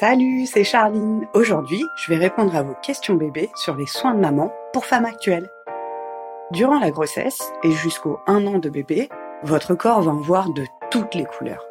[0.00, 1.28] Salut, c'est Charline.
[1.34, 5.04] Aujourd'hui, je vais répondre à vos questions bébés sur les soins de maman pour femmes
[5.04, 5.50] actuelles.
[6.52, 9.10] Durant la grossesse et jusqu'au 1 an de bébé,
[9.42, 11.66] votre corps va en voir de toutes les couleurs.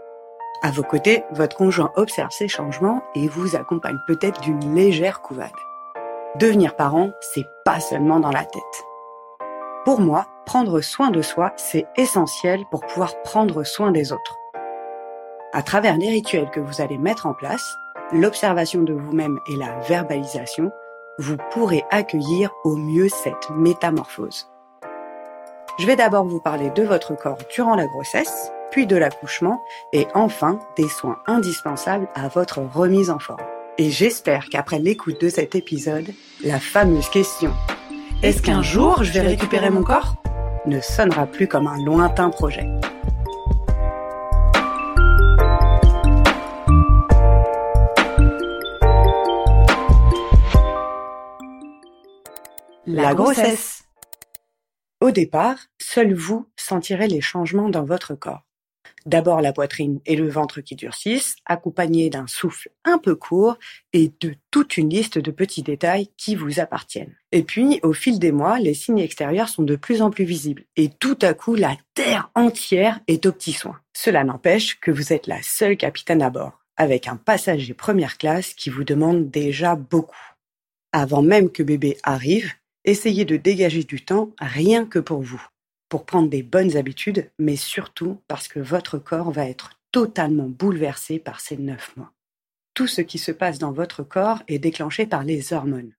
[0.61, 5.49] À vos côtés, votre conjoint observe ces changements et vous accompagne peut-être d'une légère couvade.
[6.35, 8.85] Devenir parent, c'est pas seulement dans la tête.
[9.85, 14.37] Pour moi, prendre soin de soi, c'est essentiel pour pouvoir prendre soin des autres.
[15.51, 17.75] À travers les rituels que vous allez mettre en place,
[18.11, 20.71] l'observation de vous-même et la verbalisation,
[21.17, 24.47] vous pourrez accueillir au mieux cette métamorphose.
[25.77, 29.61] Je vais d'abord vous parler de votre corps durant la grossesse, puis de l'accouchement
[29.93, 33.41] et enfin des soins indispensables à votre remise en forme.
[33.77, 36.09] Et j'espère qu'après l'écoute de cet épisode,
[36.43, 37.53] la fameuse question
[38.21, 40.15] Est-ce qu'un jour je vais récupérer mon corps?
[40.65, 42.67] ne sonnera plus comme un lointain projet.
[52.91, 53.83] La grossesse.
[54.99, 58.47] Au départ, seul vous sentirez les changements dans votre corps.
[59.05, 63.59] D'abord la poitrine et le ventre qui durcissent, accompagnés d'un souffle un peu court
[63.93, 67.15] et de toute une liste de petits détails qui vous appartiennent.
[67.31, 70.65] Et puis, au fil des mois, les signes extérieurs sont de plus en plus visibles
[70.75, 73.79] et tout à coup, la Terre entière est au petit soin.
[73.93, 78.55] Cela n'empêche que vous êtes la seule capitaine à bord, avec un passager première classe
[78.55, 80.15] qui vous demande déjà beaucoup.
[80.91, 82.51] Avant même que bébé arrive,
[82.85, 85.45] Essayez de dégager du temps rien que pour vous,
[85.89, 91.19] pour prendre des bonnes habitudes, mais surtout parce que votre corps va être totalement bouleversé
[91.19, 92.13] par ces neuf mois.
[92.73, 95.93] Tout ce qui se passe dans votre corps est déclenché par les hormones.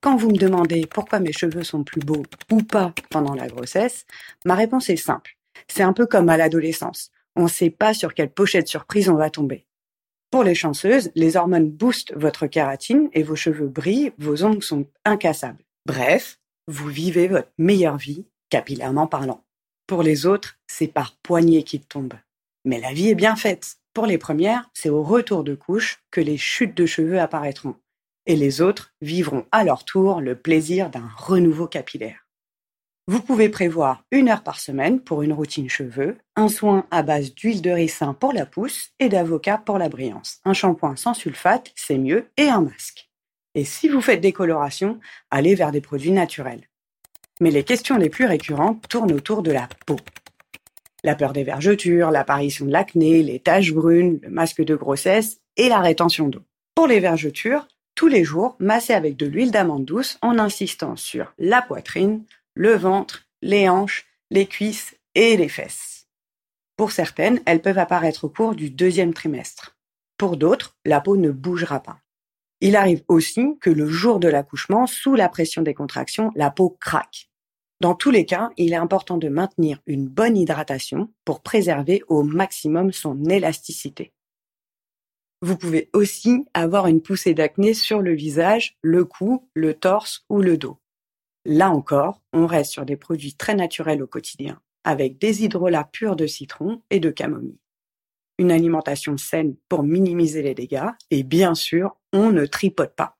[0.00, 4.04] Quand vous me demandez pourquoi mes cheveux sont plus beaux ou pas pendant la grossesse,
[4.44, 5.36] ma réponse est simple.
[5.68, 7.12] C'est un peu comme à l'adolescence.
[7.36, 9.66] On ne sait pas sur quelle pochette surprise on va tomber.
[10.32, 14.86] Pour les chanceuses, les hormones boostent votre kératine et vos cheveux brillent, vos ongles sont
[15.04, 15.62] incassables.
[15.86, 16.38] Bref,
[16.68, 19.44] vous vivez votre meilleure vie, capillairement parlant.
[19.88, 22.18] Pour les autres, c'est par poignée qu'ils tombent.
[22.64, 23.76] Mais la vie est bien faite.
[23.92, 27.74] Pour les premières, c'est au retour de couche que les chutes de cheveux apparaîtront.
[28.26, 32.28] Et les autres vivront à leur tour le plaisir d'un renouveau capillaire.
[33.08, 37.34] Vous pouvez prévoir une heure par semaine pour une routine cheveux, un soin à base
[37.34, 40.38] d'huile de ricin pour la pousse et d'avocat pour la brillance.
[40.44, 43.11] Un shampoing sans sulfate, c'est mieux, et un masque.
[43.54, 44.98] Et si vous faites des colorations,
[45.30, 46.68] allez vers des produits naturels.
[47.40, 49.96] Mais les questions les plus récurrentes tournent autour de la peau.
[51.04, 55.68] La peur des vergetures, l'apparition de l'acné, les taches brunes, le masque de grossesse et
[55.68, 56.42] la rétention d'eau.
[56.74, 61.34] Pour les vergetures, tous les jours, massez avec de l'huile d'amande douce en insistant sur
[61.38, 62.24] la poitrine,
[62.54, 66.06] le ventre, les hanches, les cuisses et les fesses.
[66.76, 69.76] Pour certaines, elles peuvent apparaître au cours du deuxième trimestre.
[70.16, 71.98] Pour d'autres, la peau ne bougera pas.
[72.64, 76.70] Il arrive aussi que le jour de l'accouchement, sous la pression des contractions, la peau
[76.70, 77.28] craque.
[77.80, 82.22] Dans tous les cas, il est important de maintenir une bonne hydratation pour préserver au
[82.22, 84.12] maximum son élasticité.
[85.40, 90.40] Vous pouvez aussi avoir une poussée d'acné sur le visage, le cou, le torse ou
[90.40, 90.78] le dos.
[91.44, 96.14] Là encore, on reste sur des produits très naturels au quotidien, avec des hydrolats purs
[96.14, 97.58] de citron et de camomille
[98.38, 103.18] une alimentation saine pour minimiser les dégâts et bien sûr, on ne tripote pas.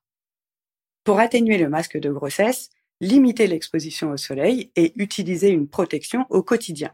[1.03, 2.69] Pour atténuer le masque de grossesse,
[3.01, 6.93] limitez l'exposition au soleil et utilisez une protection au quotidien.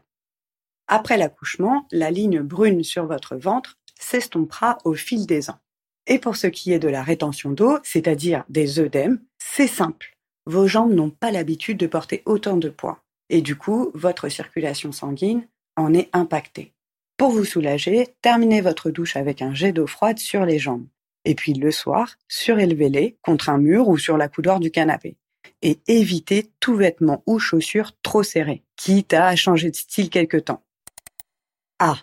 [0.88, 5.60] Après l'accouchement, la ligne brune sur votre ventre s'estompera au fil des ans.
[6.06, 10.16] Et pour ce qui est de la rétention d'eau, c'est-à-dire des œdèmes, c'est simple.
[10.46, 13.04] Vos jambes n'ont pas l'habitude de porter autant de poids.
[13.28, 15.46] Et du coup, votre circulation sanguine
[15.76, 16.72] en est impactée.
[17.16, 20.86] Pour vous soulager, terminez votre douche avec un jet d'eau froide sur les jambes.
[21.24, 25.16] Et puis le soir, surélevez-les contre un mur ou sur la coudoir du canapé.
[25.62, 30.64] Et évitez tout vêtement ou chaussure trop serré, quitte à changer de style quelque temps.
[31.78, 31.98] Ah,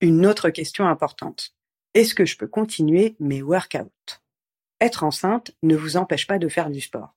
[0.00, 1.54] une autre question importante.
[1.94, 4.20] Est-ce que je peux continuer mes workouts?
[4.80, 7.16] Être enceinte ne vous empêche pas de faire du sport.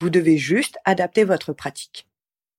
[0.00, 2.08] Vous devez juste adapter votre pratique.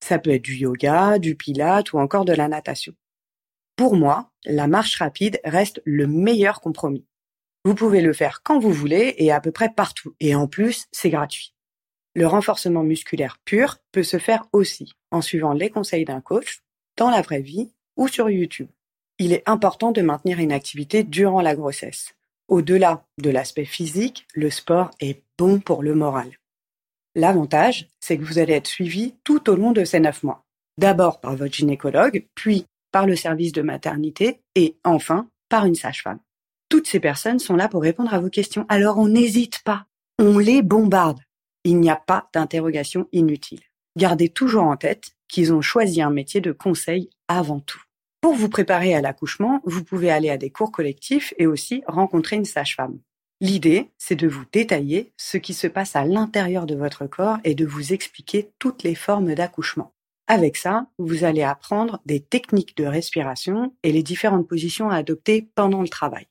[0.02, 2.94] Ça peut être du yoga, du pilate ou encore de la natation.
[3.76, 7.06] Pour moi, la marche rapide reste le meilleur compromis.
[7.66, 10.16] Vous pouvez le faire quand vous voulez et à peu près partout.
[10.20, 11.54] Et en plus, c'est gratuit.
[12.16, 16.62] Le renforcement musculaire pur peut se faire aussi en suivant les conseils d'un coach,
[16.98, 18.70] dans la vraie vie ou sur YouTube.
[19.20, 22.14] Il est important de maintenir une activité durant la grossesse.
[22.48, 26.32] Au-delà de l'aspect physique, le sport est bon pour le moral.
[27.16, 30.46] L'avantage, c'est que vous allez être suivi tout au long de ces neuf mois.
[30.78, 36.20] D'abord par votre gynécologue, puis par le service de maternité et enfin par une sage-femme.
[36.70, 38.66] Tout Toutes ces personnes sont là pour répondre à vos questions.
[38.70, 39.88] Alors on n'hésite pas.
[40.18, 41.20] On les bombarde.
[41.66, 43.60] Il n'y a pas d'interrogation inutile.
[43.98, 47.82] Gardez toujours en tête qu'ils ont choisi un métier de conseil avant tout.
[48.22, 52.38] Pour vous préparer à l'accouchement, vous pouvez aller à des cours collectifs et aussi rencontrer
[52.38, 53.00] une sage-femme.
[53.42, 57.56] L'idée, c'est de vous détailler ce qui se passe à l'intérieur de votre corps et
[57.56, 59.92] de vous expliquer toutes les formes d'accouchement.
[60.28, 65.50] Avec ça, vous allez apprendre des techniques de respiration et les différentes positions à adopter
[65.56, 66.29] pendant le travail.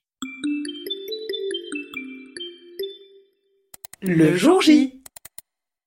[4.01, 5.03] Le jour J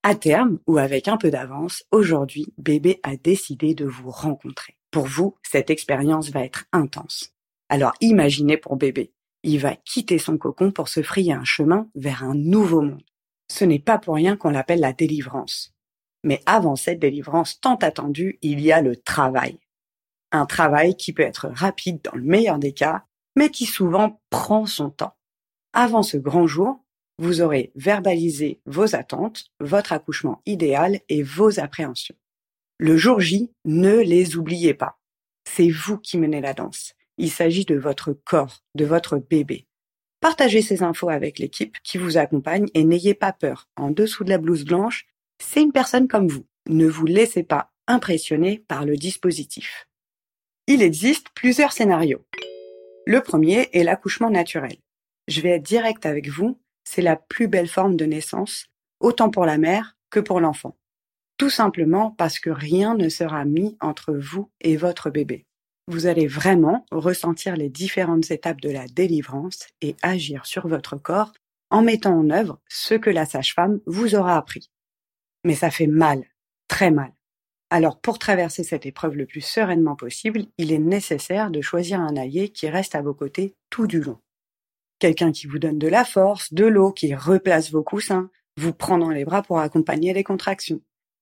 [0.04, 4.78] À terme, ou avec un peu d'avance, aujourd'hui, bébé a décidé de vous rencontrer.
[4.92, 7.32] Pour vous, cette expérience va être intense.
[7.70, 9.14] Alors imaginez pour bébé,
[9.44, 13.06] il va quitter son cocon pour se frayer un chemin vers un nouveau monde.
[13.50, 15.74] Ce n'est pas pour rien qu'on l'appelle la délivrance.
[16.26, 19.58] Mais avant cette délivrance tant attendue, il y a le travail.
[20.34, 23.06] Un travail qui peut être rapide dans le meilleur des cas,
[23.38, 25.16] mais qui souvent prend son temps.
[25.72, 26.81] Avant ce grand jour,
[27.22, 32.16] vous aurez verbalisé vos attentes, votre accouchement idéal et vos appréhensions.
[32.80, 35.00] Le jour J, ne les oubliez pas.
[35.48, 36.94] C'est vous qui menez la danse.
[37.20, 39.68] Il s'agit de votre corps, de votre bébé.
[40.20, 43.70] Partagez ces infos avec l'équipe qui vous accompagne et n'ayez pas peur.
[43.76, 45.06] En dessous de la blouse blanche,
[45.40, 46.48] c'est une personne comme vous.
[46.68, 49.88] Ne vous laissez pas impressionner par le dispositif.
[50.66, 52.26] Il existe plusieurs scénarios.
[53.06, 54.78] Le premier est l'accouchement naturel.
[55.28, 58.68] Je vais être direct avec vous, c'est la plus belle forme de naissance,
[59.00, 60.78] autant pour la mère que pour l'enfant.
[61.38, 65.46] Tout simplement parce que rien ne sera mis entre vous et votre bébé
[65.92, 71.34] vous allez vraiment ressentir les différentes étapes de la délivrance et agir sur votre corps
[71.70, 74.70] en mettant en œuvre ce que la sage-femme vous aura appris.
[75.44, 76.24] Mais ça fait mal,
[76.68, 77.12] très mal.
[77.70, 82.16] Alors pour traverser cette épreuve le plus sereinement possible, il est nécessaire de choisir un
[82.16, 84.20] allié qui reste à vos côtés tout du long.
[85.02, 89.00] Quelqu'un qui vous donne de la force, de l'eau, qui replace vos coussins, vous prend
[89.00, 90.80] dans les bras pour accompagner les contractions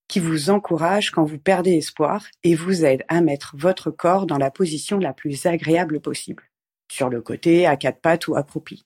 [0.10, 4.40] qui vous encourage quand vous perdez espoir et vous aide à mettre votre corps dans
[4.40, 6.44] la position la plus agréable possible,
[6.92, 8.86] sur le côté, à quatre pattes ou accroupi.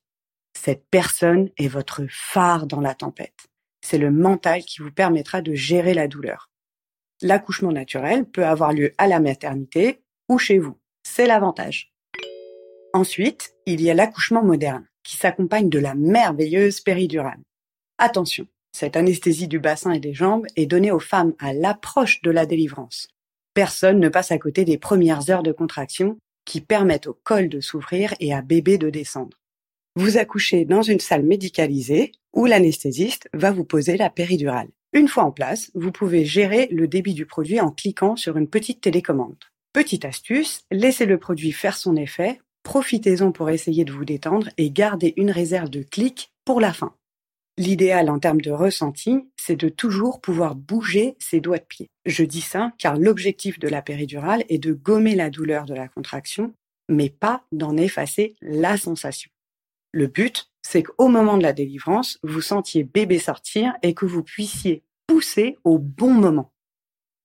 [0.56, 3.48] Cette personne est votre phare dans la tempête.
[3.82, 6.52] C'est le mental qui vous permettra de gérer la douleur.
[7.22, 10.78] L'accouchement naturel peut avoir lieu à la maternité ou chez vous.
[11.04, 11.93] C'est l'avantage.
[12.94, 17.42] Ensuite, il y a l'accouchement moderne, qui s'accompagne de la merveilleuse péridurale.
[17.98, 22.30] Attention, cette anesthésie du bassin et des jambes est donnée aux femmes à l'approche de
[22.30, 23.08] la délivrance.
[23.56, 27.62] Personne ne passe à côté des premières heures de contraction qui permettent au col de
[27.62, 29.40] s'ouvrir et à bébé de descendre.
[29.96, 34.70] Vous accouchez dans une salle médicalisée où l'anesthésiste va vous poser la péridurale.
[34.92, 38.50] Une fois en place, vous pouvez gérer le débit du produit en cliquant sur une
[38.50, 39.38] petite télécommande.
[39.72, 44.72] Petite astuce, laissez le produit faire son effet, profitez-en pour essayer de vous détendre et
[44.72, 46.96] gardez une réserve de clics pour la fin.
[47.58, 51.92] L'idéal en termes de ressenti, c'est de toujours pouvoir bouger ses doigts de pied.
[52.06, 55.88] Je dis ça car l'objectif de la péridurale est de gommer la douleur de la
[55.88, 56.56] contraction,
[56.90, 59.30] mais pas d'en effacer la sensation.
[59.92, 64.24] Le but, c'est qu'au moment de la délivrance, vous sentiez bébé sortir et que vous
[64.24, 66.53] puissiez pousser au bon moment.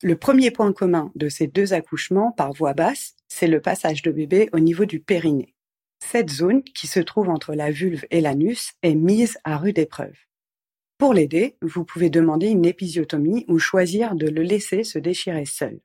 [0.00, 4.12] Le premier point commun de ces deux accouchements par voie basse, c'est le passage de
[4.12, 5.56] bébé au niveau du périnée.
[5.99, 10.14] Cette zone, qui se trouve entre la vulve et l'anus, est mise à rude épreuve.
[10.99, 15.81] Pour l'aider, vous pouvez demander une épisiotomie ou choisir de le laisser se déchirer seul.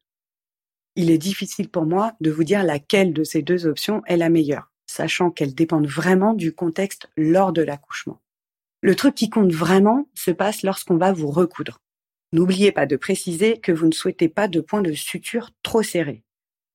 [0.95, 4.29] Il est difficile pour moi de vous dire laquelle de ces deux options est la
[4.29, 8.21] meilleure, sachant qu'elles dépendent vraiment du contexte lors de l'accouchement.
[8.81, 11.82] Le truc qui compte vraiment se passe lorsqu'on va vous recoudre.
[12.33, 16.23] N'oubliez pas de préciser que vous ne souhaitez pas de point de suture trop serré,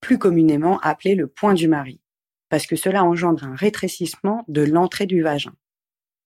[0.01, 2.01] plus communément appelé le point du mari
[2.49, 5.55] parce que cela engendre un rétrécissement de l'entrée du vagin.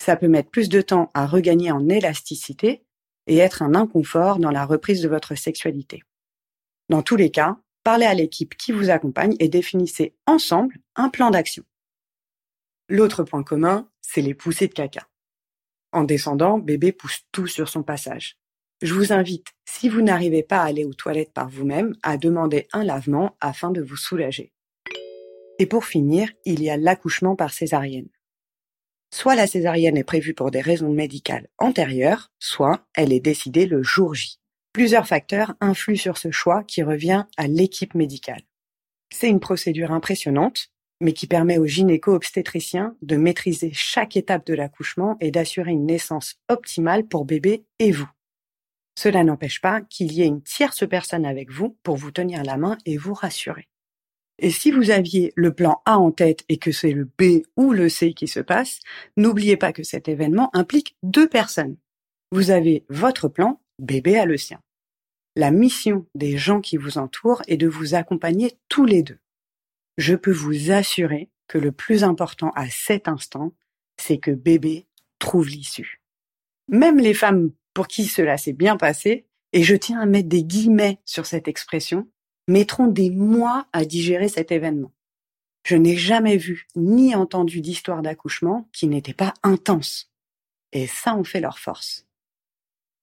[0.00, 2.84] Ça peut mettre plus de temps à regagner en élasticité
[3.26, 6.02] et être un inconfort dans la reprise de votre sexualité.
[6.88, 11.30] Dans tous les cas, parlez à l'équipe qui vous accompagne et définissez ensemble un plan
[11.30, 11.64] d'action.
[12.88, 15.08] L'autre point commun, c'est les poussées de caca.
[15.92, 18.38] En descendant, bébé pousse tout sur son passage.
[18.82, 22.66] Je vous invite, si vous n'arrivez pas à aller aux toilettes par vous-même, à demander
[22.72, 24.52] un lavement afin de vous soulager.
[25.60, 28.08] Et pour finir, il y a l'accouchement par césarienne.
[29.14, 33.84] Soit la césarienne est prévue pour des raisons médicales antérieures, soit elle est décidée le
[33.84, 34.40] jour J.
[34.72, 38.42] Plusieurs facteurs influent sur ce choix qui revient à l'équipe médicale.
[39.14, 45.18] C'est une procédure impressionnante, mais qui permet aux gynéco-obstétriciens de maîtriser chaque étape de l'accouchement
[45.20, 48.08] et d'assurer une naissance optimale pour bébé et vous.
[48.94, 52.56] Cela n'empêche pas qu'il y ait une tierce personne avec vous pour vous tenir la
[52.56, 53.68] main et vous rassurer.
[54.38, 57.72] Et si vous aviez le plan A en tête et que c'est le B ou
[57.72, 58.80] le C qui se passe,
[59.16, 61.76] n'oubliez pas que cet événement implique deux personnes.
[62.32, 64.60] Vous avez votre plan, bébé a le sien.
[65.36, 69.18] La mission des gens qui vous entourent est de vous accompagner tous les deux.
[69.96, 73.52] Je peux vous assurer que le plus important à cet instant,
[73.96, 74.86] c'est que bébé
[75.18, 76.02] trouve l'issue.
[76.68, 80.44] Même les femmes pour qui cela s'est bien passé, et je tiens à mettre des
[80.44, 82.08] guillemets sur cette expression,
[82.48, 84.92] mettront des mois à digérer cet événement.
[85.64, 90.10] Je n'ai jamais vu ni entendu d'histoire d'accouchement qui n'était pas intense.
[90.72, 92.06] Et ça en fait leur force.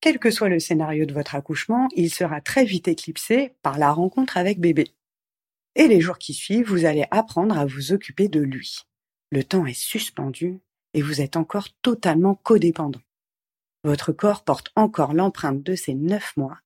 [0.01, 3.91] Quel que soit le scénario de votre accouchement, il sera très vite éclipsé par la
[3.91, 4.93] rencontre avec bébé.
[5.75, 8.79] Et les jours qui suivent, vous allez apprendre à vous occuper de lui.
[9.29, 10.59] Le temps est suspendu
[10.93, 13.01] et vous êtes encore totalement codépendant.
[13.85, 16.57] Votre corps porte encore l'empreinte de ces neuf mois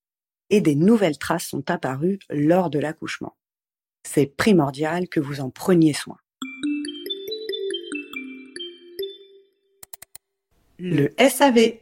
[0.50, 3.38] et des nouvelles traces sont apparues lors de l'accouchement.
[4.04, 6.18] C'est primordial que vous en preniez soin.
[10.80, 11.80] Le SAV.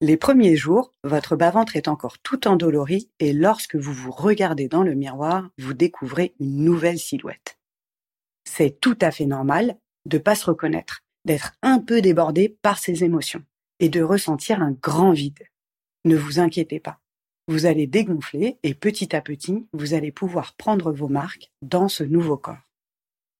[0.00, 4.82] Les premiers jours, votre bas-ventre est encore tout endolori et lorsque vous vous regardez dans
[4.82, 7.58] le miroir, vous découvrez une nouvelle silhouette.
[8.44, 13.02] C'est tout à fait normal de pas se reconnaître, d'être un peu débordé par ses
[13.02, 13.44] émotions
[13.80, 15.48] et de ressentir un grand vide.
[16.04, 17.00] Ne vous inquiétez pas.
[17.48, 22.02] Vous allez dégonfler et petit à petit, vous allez pouvoir prendre vos marques dans ce
[22.02, 22.58] nouveau corps.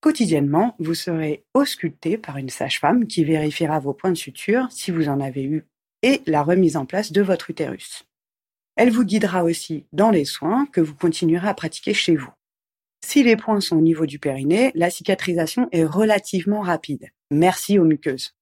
[0.00, 5.09] Quotidiennement, vous serez ausculté par une sage-femme qui vérifiera vos points de suture si vous
[5.09, 5.66] en avez eu
[6.02, 8.07] et la remise en place de votre utérus.
[8.76, 12.31] Elle vous guidera aussi dans les soins que vous continuerez à pratiquer chez vous.
[13.05, 17.09] Si les points sont au niveau du périnée, la cicatrisation est relativement rapide.
[17.31, 18.35] Merci aux muqueuses.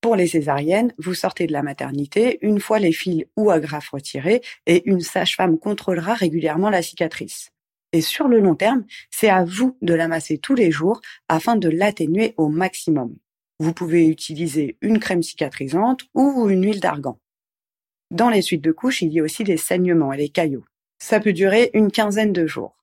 [0.00, 4.42] Pour les césariennes, vous sortez de la maternité une fois les fils ou agrafes retirés
[4.66, 7.50] et une sage-femme contrôlera régulièrement la cicatrice.
[7.92, 11.56] Et sur le long terme, c'est à vous de la masser tous les jours afin
[11.56, 13.16] de l'atténuer au maximum.
[13.58, 17.18] Vous pouvez utiliser une crème cicatrisante ou une huile d'argan.
[18.12, 20.64] Dans les suites de couches, il y a aussi des saignements et les caillots.
[21.00, 22.76] Ça peut durer une quinzaine de jours.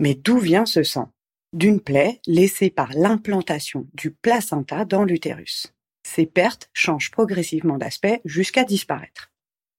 [0.00, 1.12] Mais d'où vient ce sang?
[1.52, 5.73] D'une plaie laissée par l'implantation du placenta dans l'utérus.
[6.04, 9.32] Ces pertes changent progressivement d'aspect jusqu'à disparaître.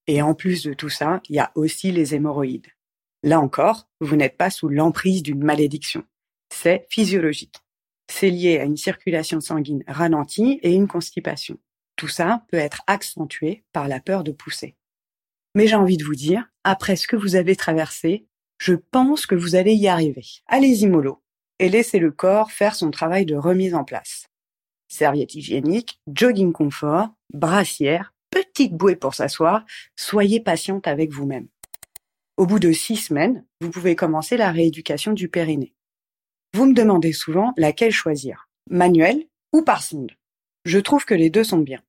[0.07, 2.67] Et en plus de tout ça, il y a aussi les hémorroïdes.
[3.23, 6.03] Là encore, vous n'êtes pas sous l'emprise d'une malédiction.
[6.53, 7.57] C'est physiologique.
[8.11, 11.57] C'est lié à une circulation sanguine ralentie et une constipation.
[11.95, 14.75] Tout ça peut être accentué par la peur de pousser.
[15.55, 18.27] Mais j'ai envie de vous dire, après ce que vous avez traversé,
[18.57, 20.25] je pense que vous allez y arriver.
[20.47, 21.23] Allez-y mollo
[21.59, 24.27] et laissez le corps faire son travail de remise en place
[24.95, 31.47] serviette hygiénique, jogging confort, brassière, petite bouée pour s'asseoir, soyez patiente avec vous-même.
[32.37, 35.73] Au bout de six semaines, vous pouvez commencer la rééducation du périnée.
[36.53, 40.11] Vous me demandez souvent laquelle choisir, manuel ou par sonde.
[40.65, 41.81] Je trouve que les deux sont bien.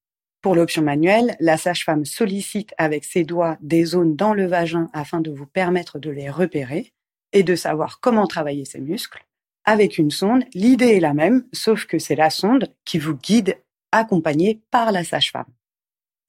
[0.43, 5.21] Pour l'option manuelle, la sage-femme sollicite avec ses doigts des zones dans le vagin afin
[5.21, 6.93] de vous permettre de les repérer
[7.33, 9.25] et de savoir comment travailler ses muscles.
[9.69, 13.61] Avec une sonde, l'idée est la même, sauf que c'est la sonde qui vous guide
[13.91, 15.53] accompagnée par la sage-femme.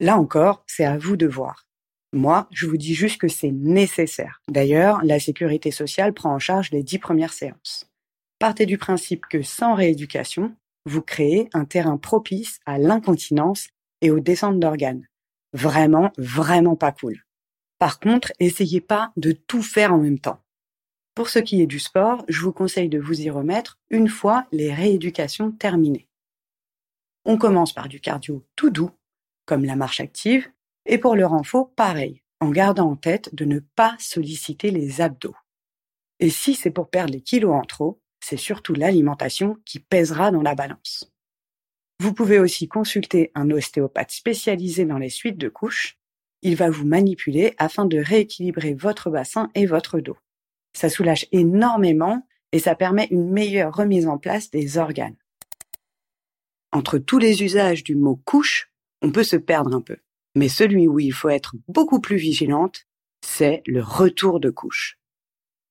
[0.00, 1.68] Là encore, c'est à vous de voir.
[2.12, 4.42] Moi, je vous dis juste que c'est nécessaire.
[4.50, 7.88] D'ailleurs, la sécurité sociale prend en charge les dix premières séances.
[8.40, 13.68] Partez du principe que sans rééducation, vous créez un terrain propice à l'incontinence
[14.00, 15.06] et aux descentes d'organes.
[15.52, 17.22] Vraiment, vraiment pas cool.
[17.78, 20.40] Par contre, essayez pas de tout faire en même temps.
[21.18, 24.46] Pour ce qui est du sport, je vous conseille de vous y remettre une fois
[24.52, 26.06] les rééducations terminées.
[27.24, 28.92] On commence par du cardio tout doux,
[29.44, 30.48] comme la marche active,
[30.86, 35.34] et pour le renfort, pareil, en gardant en tête de ne pas solliciter les abdos.
[36.20, 40.42] Et si c'est pour perdre les kilos en trop, c'est surtout l'alimentation qui pèsera dans
[40.42, 41.12] la balance.
[41.98, 45.98] Vous pouvez aussi consulter un ostéopathe spécialisé dans les suites de couches.
[46.42, 50.16] Il va vous manipuler afin de rééquilibrer votre bassin et votre dos.
[50.78, 55.16] Ça soulage énormément et ça permet une meilleure remise en place des organes.
[56.70, 58.70] Entre tous les usages du mot couche,
[59.02, 59.96] on peut se perdre un peu.
[60.36, 62.86] Mais celui où il faut être beaucoup plus vigilante,
[63.26, 65.00] c'est le retour de couche.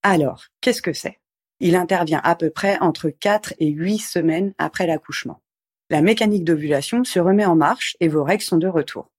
[0.04, 1.22] Alors, qu'est-ce que c'est?
[1.62, 5.42] Il intervient à peu près entre 4 et 8 semaines après l'accouchement.
[5.90, 9.10] La mécanique d'ovulation se remet en marche et vos règles sont de retour.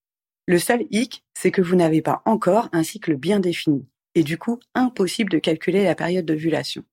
[0.45, 3.89] Le seul hic, c'est que vous n'avez pas encore un cycle bien défini
[4.23, 6.85] du coup impossible de calculer la période d'ovulation,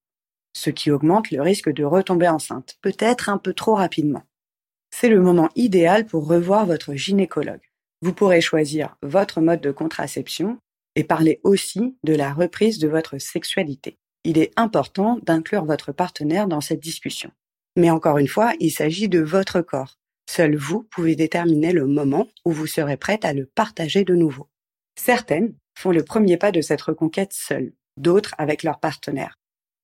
[0.54, 4.24] ce qui augmente le risque de retomber enceinte, peut-être un peu trop rapidement.
[4.92, 7.70] C'est le moment idéal pour revoir votre gynécologue.
[8.02, 10.58] Vous pourrez choisir votre mode de contraception
[10.96, 13.98] et parler aussi de la reprise de votre sexualité.
[14.24, 17.30] il est important d'inclure votre partenaire dans cette discussion.
[17.76, 20.00] Mais encore une fois, il s'agit de votre corps.
[20.28, 24.50] Seul vous pouvez déterminer le moment où vous serez prête à le partager de nouveau.
[24.96, 29.38] Certaines font le premier pas de cette reconquête seules, d'autres avec leur partenaire.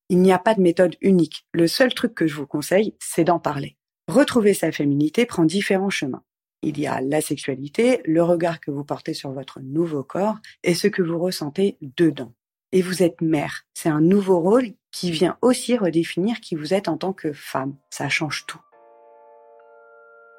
[0.10, 1.46] Il n'y a pas de méthode unique.
[1.54, 3.78] Le seul truc que je vous conseille, c'est d'en parler.
[4.08, 6.24] Retrouver sa féminité prend différents chemins.
[6.64, 10.76] Il y a la sexualité, le regard que vous portez sur votre nouveau corps et
[10.76, 12.34] ce que vous ressentez dedans.
[12.72, 13.64] Et vous êtes mère.
[13.74, 17.76] C'est un nouveau rôle qui vient aussi redéfinir qui vous êtes en tant que femme.
[17.90, 18.62] Ça change tout.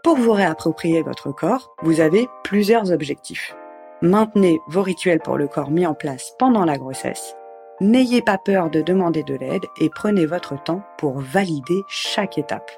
[0.05, 3.55] Pour vous réapproprier votre corps, vous avez plusieurs objectifs.
[4.03, 7.37] Maintenez vos rituels pour le corps mis en place pendant la grossesse.
[7.81, 12.69] N'ayez pas peur de demander de l'aide et prenez votre temps pour valider chaque étape.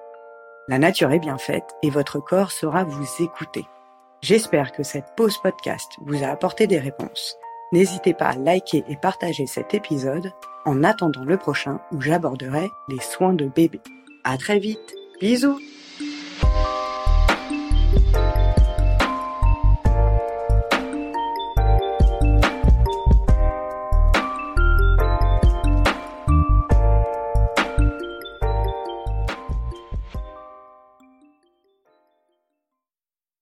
[0.69, 3.65] La nature est bien faite et votre corps saura vous écouter.
[4.21, 7.39] J'espère que cette pause podcast vous a apporté des réponses.
[7.73, 10.31] N'hésitez pas à liker et partager cet épisode
[10.67, 13.81] en attendant le prochain où j'aborderai les soins de bébé.
[14.25, 14.95] À très vite.
[15.21, 15.59] Bisous!